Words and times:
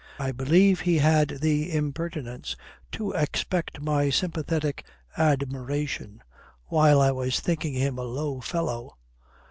"I 0.17 0.31
believe 0.31 0.79
he 0.79 0.97
had 0.97 1.41
the 1.43 1.71
impertinence 1.75 2.55
to 2.93 3.11
expect 3.11 3.79
my 3.83 4.09
sympathetic 4.09 4.83
admiration. 5.15 6.23
While 6.65 6.99
I 6.99 7.11
was 7.11 7.39
thinking 7.39 7.75
him 7.75 7.99
a 7.99 8.03
low 8.03 8.39
fellow. 8.41 8.95